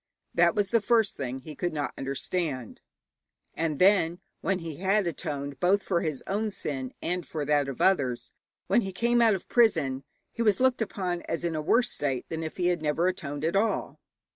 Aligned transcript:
That 0.33 0.55
was 0.55 0.69
the 0.69 0.81
first 0.81 1.15
thing 1.15 1.41
he 1.41 1.53
could 1.53 1.73
not 1.73 1.93
understand. 1.95 2.81
And 3.53 3.77
then, 3.77 4.19
when 4.39 4.57
he 4.57 4.77
had 4.77 5.05
atoned 5.05 5.59
both 5.59 5.83
for 5.83 6.01
his 6.01 6.23
own 6.25 6.49
sin 6.49 6.95
and 7.03 7.23
for 7.23 7.45
that 7.45 7.69
of 7.69 7.81
others, 7.81 8.31
when 8.65 8.81
he 8.81 8.93
came 8.93 9.21
out 9.21 9.35
of 9.35 9.47
prison, 9.47 10.03
he 10.31 10.41
was 10.41 10.59
looked 10.59 10.81
upon 10.81 11.21
as 11.29 11.43
in 11.43 11.53
a 11.55 11.61
worse 11.61 11.91
state 11.91 12.25
than 12.29 12.41
if 12.41 12.57
he 12.57 12.69
had 12.69 12.81
never 12.81 13.05
atoned 13.07 13.45
at 13.45 13.55
all. 13.55 13.99